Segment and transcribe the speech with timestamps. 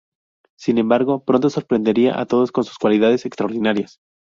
[0.57, 3.99] Sin embargo, pronto sorprendería a todos con sus cualidades extraordinarias.